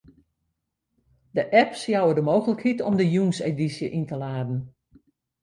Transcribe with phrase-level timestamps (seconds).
[1.37, 4.59] De apps jouwe de mooglikheid om de jûnsedysje yn te laden.